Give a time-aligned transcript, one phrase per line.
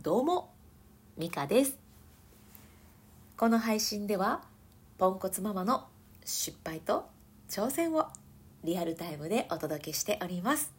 [0.00, 0.54] どうも
[1.16, 1.76] ミカです。
[3.36, 4.42] この配信では
[4.96, 5.88] ポンコツママの
[6.24, 7.08] 失敗と
[7.50, 8.06] 挑戦を
[8.62, 10.72] リアルタイムでお届けしております。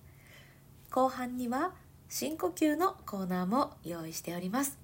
[0.90, 1.74] 後半には
[2.08, 4.79] 深呼吸のコーナーも用意しております。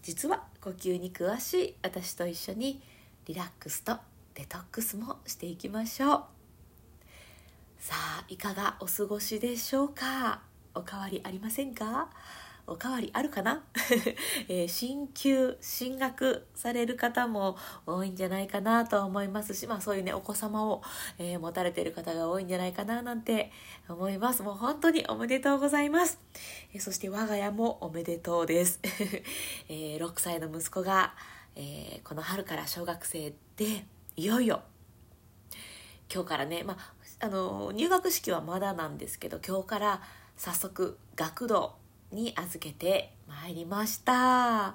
[0.00, 2.80] 実は呼吸に詳しい私と一緒に
[3.26, 3.98] リラックスと
[4.36, 6.22] デトックスもしていきましょう。
[7.78, 10.40] さあいかがお過ごしでしょうか？
[10.74, 12.08] おかわりありませんか？
[12.66, 13.62] おかわりあるかな、
[14.48, 20.82] えー、進級進学される方も多いんじゃないかなと思いますし、まあ、そういうねお子様を、
[21.18, 23.52] えー、持たれている方が多いんじゃないかななんて
[23.88, 24.42] 思います。
[24.42, 26.18] もう本当におめでとうございます、
[26.72, 28.80] えー、そして我が家もおめでとうです、
[29.68, 31.14] え6歳の息子が、
[31.56, 33.84] えこの春から小学生で
[34.16, 34.62] いよいよ
[36.12, 40.02] 今日からね、まあ、あの入学式はまだなんですけど今日から
[40.36, 41.74] 早速学童
[42.12, 44.68] に預けてまいりました。
[44.68, 44.74] あ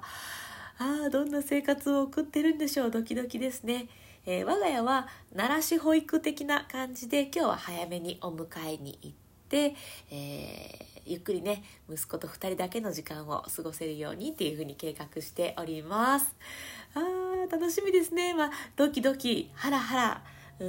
[0.78, 2.90] あどんな生活を送ってるんでしょう？
[2.90, 3.88] ドキドキですね、
[4.26, 9.16] えー、我が家は奈良市保育的な感じで今日は早めにお迎えに行っ
[9.48, 9.74] て、
[10.10, 16.34] えー、ゆっくりね息子と2人だけの時間を過ごせるようにっていうふうに計画しております。
[16.94, 18.34] あー楽しみですね。
[18.34, 20.22] まあドキドキハラハラ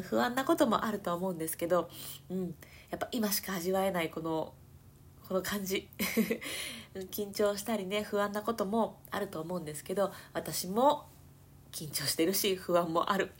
[0.04, 1.90] 不安なこともあると思うんですけど、
[2.30, 2.56] うん、
[2.90, 4.54] やっぱ今しか味わえないこの
[5.28, 5.88] この感じ。
[7.12, 11.06] 緊張したりね不安なこともあると思うんですけど私も
[11.72, 13.32] 緊張してるし不安もある、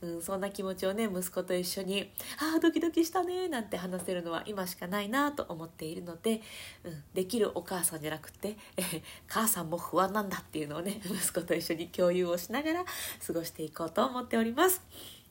[0.00, 6.40] うん、そんな気持ちをね息子と一緒に「ああドキドキしたね」なんて話せるのは今しかないなと思っているので、
[6.84, 12.84] うん、できるお母さんじゃなくて、え 母さんも不安なんだっていうのをね 息子と一緒に共有をしながら
[13.26, 14.80] 過ごしていこうと思っております。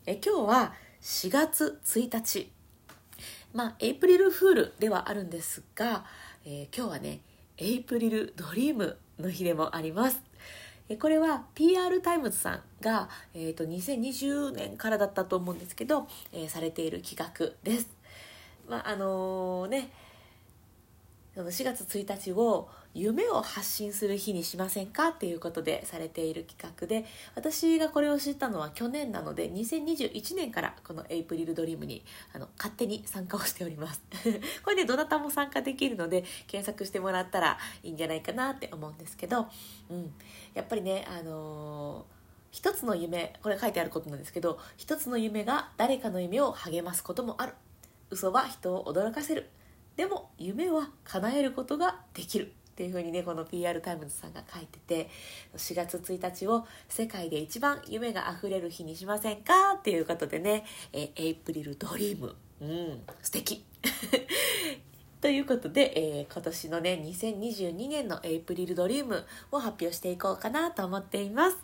[0.06, 2.61] え今日は4月1日。
[3.54, 6.06] まあエイプリルフールではあるんですが、
[6.46, 7.20] えー、今日はね
[7.58, 10.22] エイプリルドリームの日でもあります
[10.92, 17.88] えこれは PR タイムズさんが、えーと、2020年からだったと思うんですけど、えー、されている企画です。
[18.68, 19.90] まああのー、ね
[21.36, 27.06] 4月1日を夢を発信する日にしませんかっていうことでされている企画で
[27.36, 32.04] 私がこれを知ったのは去年なので2021年からこのエイプリルドリームに
[32.34, 34.02] あの勝手に参加をしております。
[34.64, 39.48] これでどなたも参加できるので検索してもらったらいいんじゃないかなって思うんですけど、
[39.90, 40.14] うん、
[40.54, 42.22] やっぱりねあのー
[42.52, 47.54] 一つの夢これ書いてあることなんですけど一つの夢が誰かの夢を励ますこともある。
[48.10, 49.50] 嘘は人を驚かせる。
[49.96, 55.10] でも夢は叶えることができるっていうふうにねこの PR タイムズさんが書いてて
[55.56, 62.36] 4月1日を世界で一番夢があふれる日にしませんかっていうことでねえエイプリルドリーム。
[62.62, 63.64] うん素敵。
[65.20, 71.58] ということで、えー、今年のね2022年のエイプリルドリームを発表していこうかなと思っています。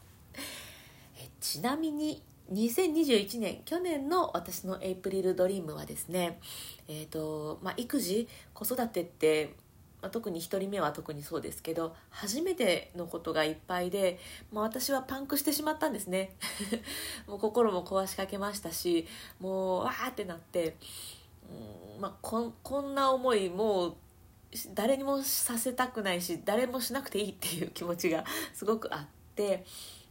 [1.20, 2.22] えちなみに
[2.52, 6.40] 2021年去年の私のエイプリルドリームはですね
[6.88, 9.56] えっ、ー、とまあ育児子育てって
[10.02, 14.20] まあ、特に1人目は特にそうですけど初めてのことがいっぱいで
[14.52, 16.36] もう私はパンクしてしまったんですね。
[17.28, 19.08] もう心も壊しかけましたし
[19.40, 20.78] もうわーってなって
[21.96, 23.96] うん、まあ、ここんな思いもう
[24.74, 29.66] 誰にもさせたくないし誰もしなくていいっていう気持ちがすごくあって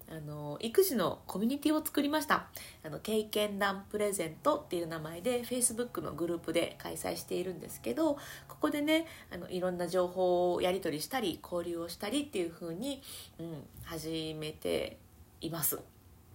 [0.08, 2.46] あの育児のコミュニティを作りました。
[2.84, 8.14] あの経験談プレゼントっていう名前で Facebook のグループで開催しているんですけど
[8.46, 13.02] ここでねあのいろんな情報をやり取りしたり交流をしたりっていう風に、
[13.40, 14.98] うん、始めて
[15.40, 15.80] います。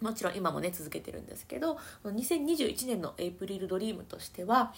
[0.02, 4.74] もちろん今もね続けてるんですけど2021年のエイプリルドリームとしては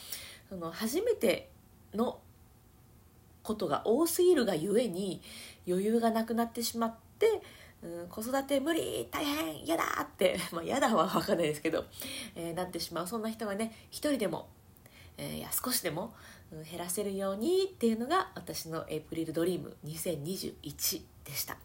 [0.49, 1.49] その初めて
[1.93, 2.19] の
[3.41, 5.21] ことが多すぎるがゆえに
[5.67, 7.41] 余裕がなくなってしまって
[7.83, 11.85] うん、子育て無理大変嫌だって、 まあ、嫌だは分かんないですけど、
[12.35, 14.47] えー、なってしまうそんな人がね一人でも、
[15.17, 16.13] えー、や少しでも、
[16.69, 21.57] 減らせるようにっていうのが私のエイプリルドリーム2021でした。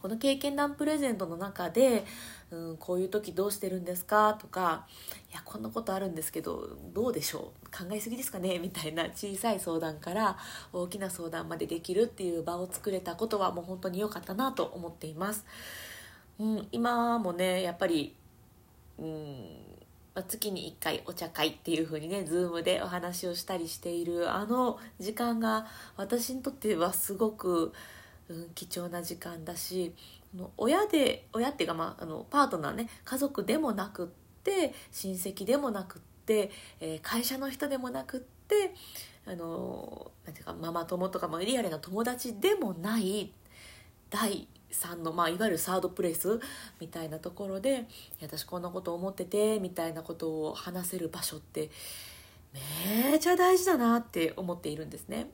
[0.00, 2.04] この経験談プレゼントの中で、
[2.50, 4.34] うん、こういう時どうしてるんですか？
[4.34, 4.86] とか
[5.30, 7.66] いやこんなことあるんですけどどうでしょう？
[7.76, 8.58] 考えすぎですかね？
[8.58, 10.36] みたいな小さい相談から
[10.72, 15.44] 大きな相談までできるっていう場を作れたことはもう本当に良かったなと思っています。
[16.38, 18.14] うん、今もねやっぱり、
[18.98, 19.46] うん
[20.28, 25.66] 月に1回お茶会っていう風にね Zoom でお話をしたりしているあの時間が
[25.96, 27.72] 私にとってはすごく
[28.28, 29.94] うん、貴重な時間だし
[30.56, 34.08] 親で親っていうか、まあ、あのパートナーね家族でもなくっ
[34.42, 36.50] て親戚でもなくって、
[36.80, 38.74] えー、会社の人でもなくって
[39.26, 43.32] あのなんていうかママ友とか、まあ、リアルな友達でもない
[44.10, 46.40] 第3の、まあ、いわゆるサードプレイス
[46.80, 47.86] みたいなところで
[48.20, 51.70] 私こんなこと思っててみたいなことを話せる場所って
[53.12, 55.28] めちゃ大事だなって思っているんですね。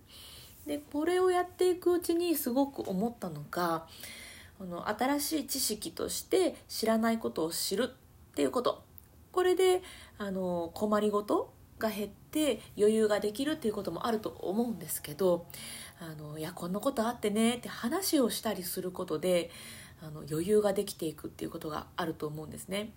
[0.71, 3.89] でこれをやっていくうちにすごく思ったのが
[4.61, 8.85] あの新しい知識として知らないことを知るっていうこと
[9.33, 9.83] これで
[10.17, 15.45] あの困りごとが減って余裕ができるっていうこともあると思うんですけど
[15.99, 19.51] あのいやこんなことあってねって話をしたりすることで
[20.01, 22.93] あの余裕ができていくっていうことがあると思うんですね。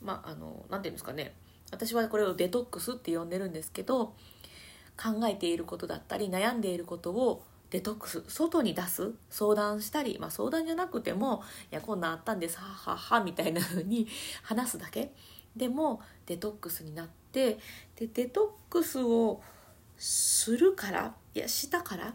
[0.00, 1.34] まあ、あのなて言うんですかね
[1.70, 4.14] 私はこれをデトックスって呼んでるんですけど
[5.00, 14.08] 考えていることだったり悩んでいることをデトックス外に出す相談したり、まあ、相談じゃなくても「いやこんなんあったんですははは」みたいな風に
[14.42, 15.12] 話すだけ
[15.54, 17.58] でもデトックスになって
[17.96, 19.42] でデトックスを
[19.98, 22.14] するからいやしたから、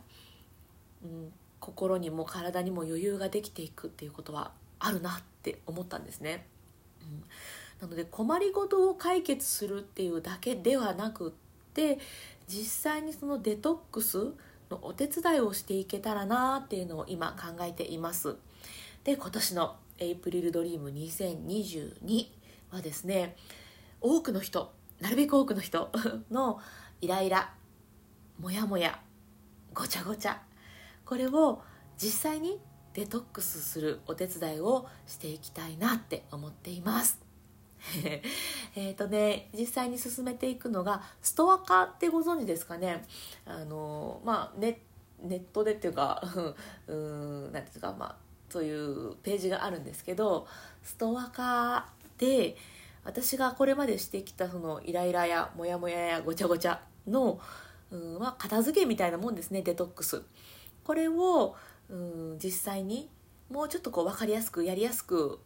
[1.04, 6.48] うん、心にも体にも余裕ができていくっていうことはあるなって思ったんですね。
[7.02, 7.24] うん、
[7.82, 11.32] なので困りごとを解決するっていうだけではなくっ
[11.74, 12.00] て
[12.48, 14.34] 実際にそのデトックス
[14.70, 18.36] のお手伝いをしていけたらなっていうのを今考えています。
[19.04, 22.28] で今年のエイプリルドリーム2022
[22.72, 23.36] はですね
[24.02, 25.92] 多くの人なるべく多くの人
[26.32, 26.60] の
[27.02, 27.54] イライラ
[28.40, 29.02] モヤモヤ
[29.74, 30.42] ごちゃごちゃ
[31.06, 31.62] これを
[31.98, 32.60] 実際に
[32.94, 37.23] デトックスするお手伝いをしていきたいなって思っています。
[38.76, 43.06] えっとね実際に進めていくのがストア化ってご存知ですかね？
[43.46, 44.80] あのまあネ
[45.22, 46.22] ネットでっていうか
[46.88, 48.16] うん何ていうかまあ
[48.50, 50.48] そういうページがあるんですけど
[50.84, 52.56] ストア化で
[53.04, 57.40] 私がこれまでしてきたそのイライラやモヤモヤやごちゃごちゃの、
[57.92, 60.24] うんまあ、片付けみたいなもんですねデトックス。
[60.84, 61.56] これを、
[61.90, 63.10] うん、実際に
[63.50, 65.40] もうちょっとこう分かりやすくやりやすく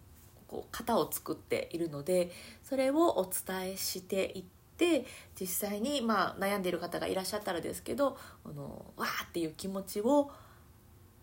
[0.47, 2.31] こう型を作っているので
[2.63, 4.43] それをお伝えしていっ
[4.77, 5.05] て
[5.39, 10.31] 実際にまあ悩んでいる方がいらっしゃったらですけどあのわーっていう気持ちを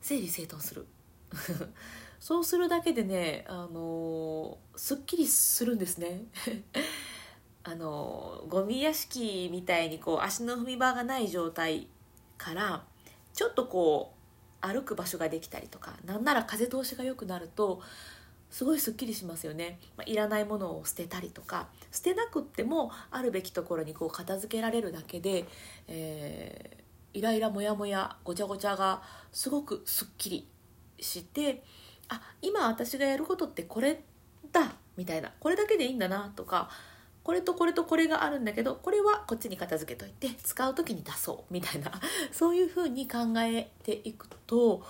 [0.00, 0.86] 整理整頓する。
[2.20, 6.22] そうするだけでねあのすっきりするんですね。
[7.64, 11.88] あのゴミ屋敷みたいにこう足の踏み場がない状態
[12.36, 12.84] から
[13.32, 14.14] ちょっとこ
[14.62, 17.82] う歩く場所ができたりとかなんなら風通しが良くなると
[18.54, 25.44] すごいすっきりしますよね、まあ、いらないものを捨てたりとか捨てなくってもあるべきところにこう片付けられるだけで、
[25.88, 29.02] えー、イライラモヤモヤごちゃごちゃが
[29.32, 30.48] すごくすっきり
[31.00, 31.64] して
[32.08, 34.04] あ今私がやることってこれ
[34.52, 35.32] だみたいな。
[35.40, 36.70] これだけでいいんだなとか
[37.24, 41.90] これとこれとこれがあるんだけどこれはこっちに片付けといて使う時に出そうみたいな。
[42.30, 44.84] そういうふうに考えていくと、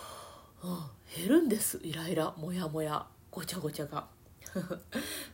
[0.63, 0.79] うん、
[1.17, 1.81] 減るんです。
[1.83, 3.07] イライラモヤモヤ。
[3.35, 4.07] ごちゃごちゃが。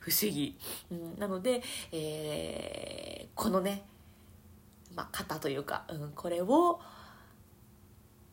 [0.01, 0.59] 不思議、
[0.91, 1.63] うん、なので、
[1.93, 3.85] えー、このね、
[4.95, 6.81] まあ、型というか、うん、これを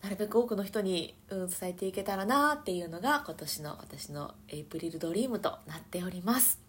[0.02, 6.62] なるべく多くの人に、うん、伝えていけたらなっていうのが今年の私のエイプリルドリームとなっております。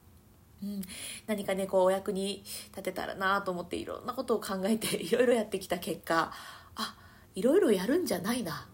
[0.60, 0.82] うん、
[1.28, 6.32] 何かねこうお役に立てたらなと思っていろんなことを考えて いろいろやってきた結果
[6.74, 6.96] あ
[7.36, 8.66] いろいろやるんじゃないな。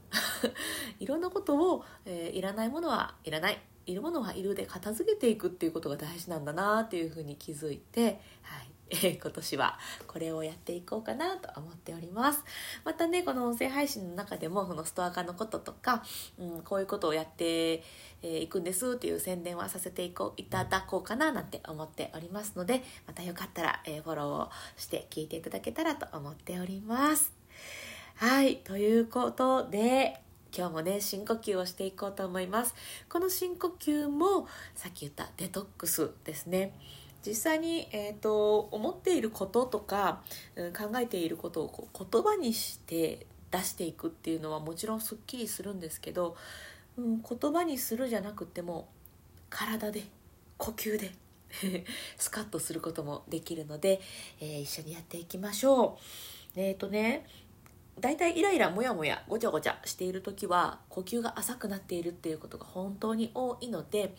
[0.99, 3.61] いろんなことを、えー、いらないものはいらない。
[3.87, 8.75] いるものはいるで片付けていくっていうことが大事なんだなっていうふうに気づいて、はい。
[9.03, 12.45] 今年はこれをやっていこうかなと思っております。
[12.85, 16.03] またねこの音声配信の中でもこのストア化のこととか、
[16.39, 17.83] うん、こういうことをやって
[18.23, 27.33] い、くんですっていう宣伝はさせていこういただこうかななんて思っておりますのでまたよかったら、フォローをして聞いていただけたらと思っております。
[28.17, 30.21] はいということで
[30.57, 32.75] 今日もね深呼吸をしていこうと思います
[33.09, 34.47] この深呼吸も
[34.77, 36.73] さっき言ったデトックスですね
[37.27, 40.21] 実際に、えーと、思っていることとか、
[40.57, 46.37] うん、考えていることをこう言葉にして出していくっていうのはもちろんすっきりするんですけど、
[46.99, 48.89] うん、言葉にするじゃなくても
[49.49, 50.05] 体で
[50.59, 51.13] 呼吸で
[52.19, 54.01] スカッとすることもできるので、
[54.41, 55.99] えー、一緒にやっていきましょ
[56.57, 56.61] う。
[56.61, 57.27] えっ、ー、とね
[58.01, 64.15] 大体イライラモヤモヤごちゃごちゃしている時は呼吸が浅くなっているっていうことが本当に多いので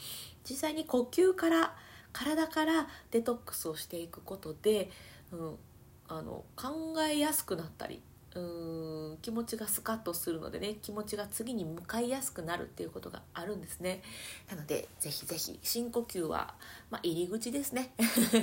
[0.50, 1.76] 実際に呼吸から
[2.14, 4.90] 体からデトックスをしていくことで、
[5.32, 5.56] うん、
[6.08, 8.02] あの考えやすくなったり
[8.36, 8.40] う
[9.14, 14.02] ん気持ちがスカッとするのでね気持ちが次に向かいやすくなるっていうことがあるんですね。
[14.50, 16.54] なのでぜひぜひ深呼吸は、
[16.90, 17.94] まあ、入り口ですね。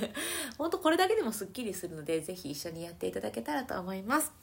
[0.57, 4.42] 本当これだけでもすっきりするのでぜひ一緒にやっていただけたらと思います。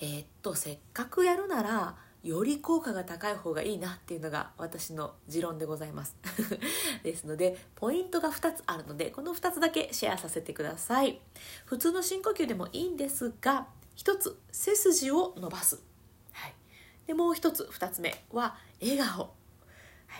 [0.00, 6.16] えー、っとせっかくやるならより効果が高い方がいいなっていうのが私の持論でございます。
[7.02, 11.20] ですのでポイントが2つあるのでこの2つだけシェアさせてください。
[11.66, 13.66] 普通の深呼吸でもいいんですが
[13.96, 15.80] 1つ背筋を伸ばす、
[16.32, 16.54] はい、
[17.06, 19.30] でもう1つ2つ目は笑顔、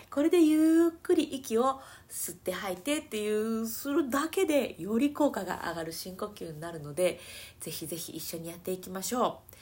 [0.09, 7.19] これでゆっくり息を吸って吐いてっていうするだけでより効果が上がる深呼吸になるので
[7.59, 9.53] ぜひぜひ一緒にやっていきましょう。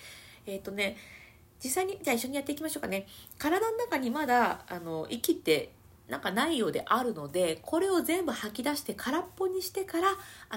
[0.48, 0.98] えっ、ー、とね
[1.64, 3.08] 実際にじゃあ一緒にやっていきましょうかね。
[3.38, 5.74] 体の中にまだあの息って
[6.08, 10.10] なんかないようであるのでこれを全部吐き出して空っぽにしてから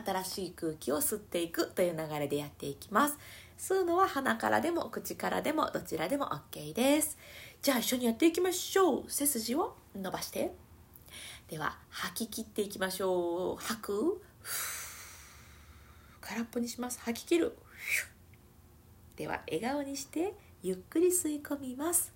[0.04, 3.18] 新しい空気を吸っていくという流れでやっていきます。
[3.56, 7.16] 吸うのは鼻からでも口からでもどちらでも OK です。
[7.64, 9.04] じゃあ一緒にやっていきましょう。
[9.08, 10.52] 背筋を伸ばして。
[11.48, 13.56] では吐き切っていきましょう。
[13.56, 14.22] 吐く。
[16.20, 17.00] 空っぽにします。
[17.00, 17.56] 吐き切る。
[19.16, 22.12] では笑顔にしてゆっくり吸い込みます。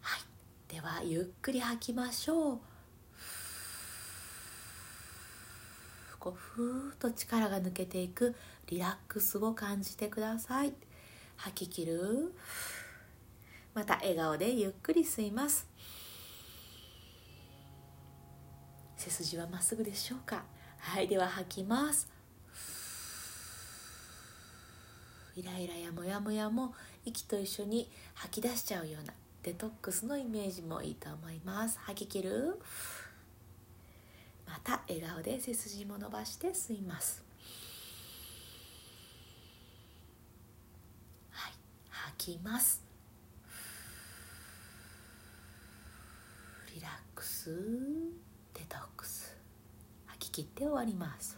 [0.00, 0.20] はい。
[0.74, 2.58] ではゆっくり吐きましょう。
[6.18, 8.34] こうふーっと力が抜けていく。
[8.66, 10.72] リラックスを感じてください。
[11.36, 12.34] 吐き切る。
[13.74, 15.68] また笑顔でゆっくり吸います。
[18.96, 20.44] 背筋はまっすぐでしょうか？
[20.78, 22.08] はいでは吐きます。
[25.36, 31.78] イライラやモヤモヤも息と一緒に吐き出しちゃうようなデトックスのイメージもいいと思います。
[31.80, 32.60] 吐き切る。
[34.46, 37.24] また笑顔で背筋も伸ばして吸います
[41.30, 41.52] はい
[41.88, 42.82] 吐きます。
[46.74, 47.50] リラックス。
[48.54, 49.36] デトックス。
[50.06, 51.36] 吐き切って終わります。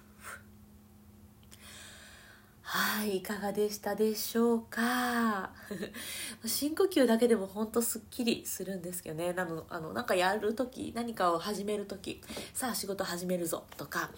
[2.62, 5.50] はいいかがでしたでしょうか？
[6.45, 9.33] 深呼吸だけでもほんとすっきりするんですけどね。
[9.33, 12.21] なのあのなんかやる時何かを始める時
[12.55, 14.11] さあ仕事始めるぞとか、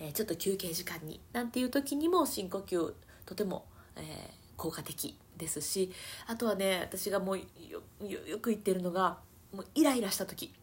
[0.00, 2.94] えー、ちょっと休憩時間になんていう時にも深呼吸
[3.26, 3.66] とても、
[3.96, 5.92] えー、効果的ですし
[6.26, 7.44] あとはね私がもうよ
[8.40, 9.18] く言ってるのが
[9.52, 10.54] もうイライラした時。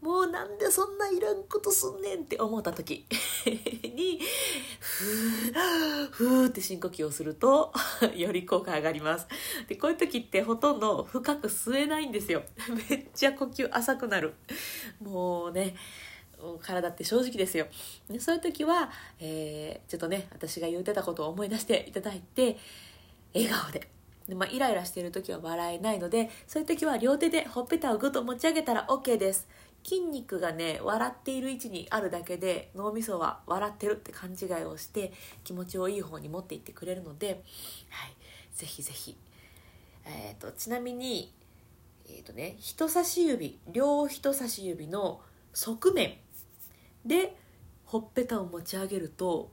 [0.00, 3.04] もうなんでそんないらんことすんねんって思った時。
[3.82, 4.20] に
[4.78, 7.72] ふーふーって深呼吸をすると
[8.14, 9.26] より効果上がります。
[9.66, 12.44] でこういう時ってほとんど深く吸えないんですよ。
[12.88, 14.34] めっちゃ呼吸浅くなる。
[15.00, 15.74] もうね
[16.62, 17.66] 体って正直ですよ。
[18.20, 22.56] そういう時は、えー、ちょっとね私が言うてたことを思い出していただいて
[23.34, 23.88] 笑顔で。
[24.28, 29.48] で、まあ、イライラしている時は笑えないのでそういう時は両手でほっぺたをぐっと持ち上げたら OK です。
[29.84, 35.12] 筋肉がね笑っている位置にあるだけで脳みそは笑ってるって勘違いをして
[35.44, 37.42] 気持ちをいい方に持っていってくれるので、
[37.88, 38.14] はい、
[38.54, 39.16] ぜひぜひ、
[40.04, 41.32] えーと、ちなみに、
[42.06, 45.20] えーとね、人差し指両人差し指の
[45.54, 46.16] 側面
[47.06, 47.36] で
[47.84, 49.50] ほっぺたを持ち上げると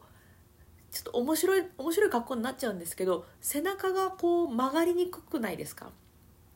[0.96, 5.90] ちょっと面白い面白い格好になっちゃうんですけど背中がこう曲がりにくくないですか？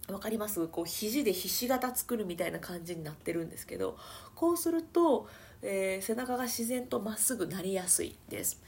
[0.08, 0.65] 分かります？
[0.69, 3.98] こう肘でひし形作るみたいな感じになってるんですけど
[4.36, 5.27] こうすると、
[5.62, 8.62] えー、背中が自然とまっすぐなりやすいです、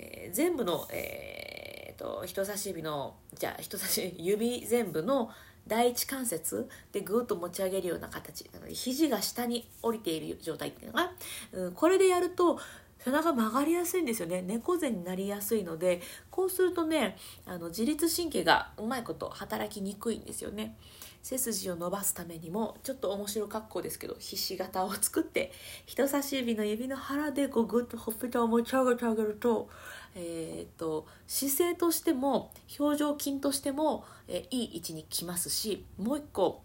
[0.00, 5.30] えー、全部の、えーと、人差し指のじゃあ人差し 指全部の
[5.68, 8.44] 第一関節でぐっと持ち上げるような形。
[8.52, 11.12] なので肘が下に降りている状態っていうのが、
[11.52, 12.58] うん、これでやると
[12.98, 14.42] 背中曲がりやすいんですよね。
[14.42, 20.76] 猫背になりやすいのでこうするとねあの自律神経がうまいこと働きにくいんですよね。
[21.24, 25.52] 背筋を伸ばすためにもちょっと面白格好ですけどひし形を作って
[25.86, 29.70] 人差し指の指の腹でこうグッとほっぺたを持ち上げてあげると,、
[30.14, 36.62] えーと、姿勢としても表情筋としても、えー、いい位置に来ますしもう一個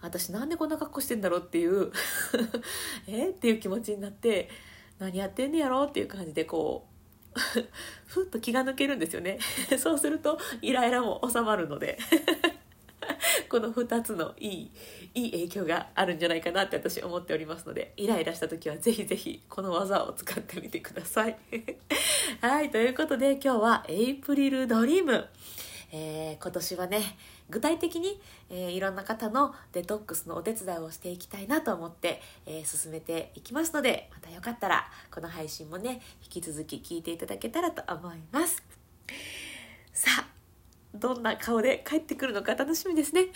[0.00, 1.92] 私なんでこんな格好してんだろうっていう
[3.06, 4.48] えっていう気持ちになって
[4.98, 5.84] 何やってんねやろ？
[5.84, 6.86] っていう感じでこ
[7.34, 7.38] う
[8.06, 9.38] ふっと気が抜けるんですよね。
[9.78, 11.98] そうするとイライラも収まるので
[13.48, 14.70] この2つのいい
[15.14, 21.38] いい影響があるんじゃないかなって私思っておりますのでイライラした時はぜひぜひこの技を使ってみてください。
[22.40, 25.28] はいということで今日はエイプリルドリーム。
[25.90, 27.00] えー、今年はね
[27.48, 38.62] 具体的に、えー、いろんな方のデトックスのお手伝いをしていきたいなと思って、えー、進めていきますのでまたよかったらこの配信もね引き続き聞いていただけたらと思います。
[39.92, 40.28] さあ
[40.94, 43.28] どんな顔で帰ってくるのか楽しみですね。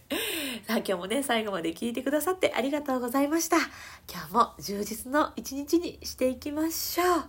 [0.66, 3.56] さあ今日もね最後まで聞いてくださってありがとうございました。
[4.10, 7.24] 今日も充実の一日にしていきましょう。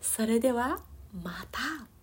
[0.00, 0.80] それでは
[1.22, 1.93] また。